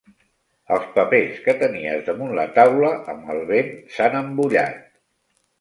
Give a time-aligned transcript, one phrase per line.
[0.77, 4.85] Els papers que tenies damunt la taula, amb el vent, s'han embullat.